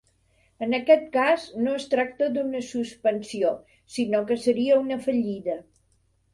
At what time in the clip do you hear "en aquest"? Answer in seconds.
0.67-1.03